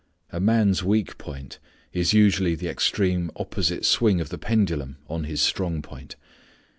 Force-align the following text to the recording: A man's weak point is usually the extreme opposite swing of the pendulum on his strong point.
A 0.31 0.39
man's 0.39 0.83
weak 0.83 1.19
point 1.19 1.59
is 1.93 2.11
usually 2.11 2.55
the 2.55 2.67
extreme 2.67 3.29
opposite 3.35 3.85
swing 3.85 4.19
of 4.19 4.29
the 4.29 4.39
pendulum 4.39 4.97
on 5.07 5.25
his 5.25 5.43
strong 5.43 5.83
point. 5.83 6.15